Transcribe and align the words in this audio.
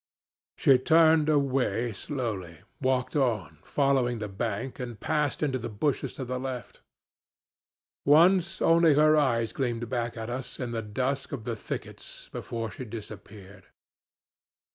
"She 0.57 0.79
turned 0.79 1.29
away 1.29 1.93
slowly, 1.93 2.61
walked 2.81 3.15
on, 3.15 3.59
following 3.63 4.17
the 4.17 4.27
bank, 4.27 4.79
and 4.79 4.99
passed 4.99 5.43
into 5.43 5.59
the 5.59 5.69
bushes 5.69 6.13
to 6.13 6.25
the 6.25 6.39
left. 6.39 6.81
Once 8.03 8.63
only 8.63 8.95
her 8.95 9.15
eyes 9.15 9.53
gleamed 9.53 9.87
back 9.89 10.17
at 10.17 10.27
us 10.31 10.59
in 10.59 10.71
the 10.71 10.81
dusk 10.81 11.31
of 11.31 11.43
the 11.43 11.55
thickets 11.55 12.29
before 12.33 12.71
she 12.71 12.83
disappeared. 12.83 13.67